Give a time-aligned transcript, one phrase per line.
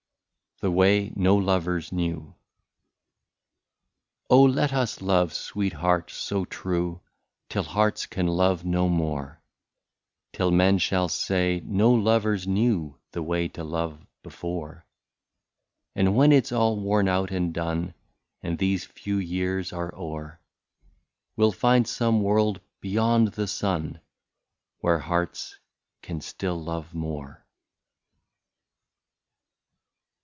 [0.63, 2.35] 179 THE WAY NO LOVERS KNEW.
[4.29, 4.43] Oh!
[4.43, 7.01] let us love, sweet heart, so true,
[7.49, 9.41] Till hearts can love no more,—
[10.33, 12.95] Till men shall say no lovers knew.
[13.11, 14.85] The way to love before.
[15.95, 17.95] And when it 's all worn out and done.
[18.43, 20.41] And these few years are o*er,
[21.37, 23.99] We '11 find some world beyond the sun.
[24.77, 25.57] Where hearts
[26.03, 27.39] can still love more.